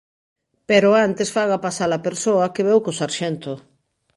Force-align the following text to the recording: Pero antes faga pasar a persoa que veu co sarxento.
Pero 0.69 0.89
antes 1.07 1.33
faga 1.35 1.63
pasar 1.65 1.89
a 1.97 2.03
persoa 2.07 2.51
que 2.53 2.65
veu 2.67 2.79
co 2.85 2.97
sarxento. 3.01 3.53